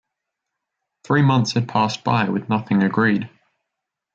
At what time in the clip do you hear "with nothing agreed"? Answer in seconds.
2.27-3.29